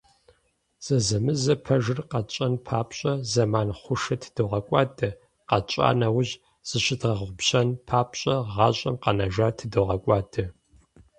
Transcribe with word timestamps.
Зэзэмызэ 0.85 1.55
пэжыр 1.65 1.99
къэтщӏэн 2.09 2.53
папщӏэ 2.65 3.13
зэман 3.31 3.69
хъушэ 3.79 4.15
тыдогъэкӏуадэ, 4.21 5.09
къэтщӏа 5.49 5.89
нэужь, 5.99 6.33
зыщыдгъэгъупщэн 6.67 7.67
папщӏэ 7.87 8.35
гъащӏэм 8.53 8.95
къэнэжар 9.03 9.53
тыдогъэкӏуадэ. 9.57 10.43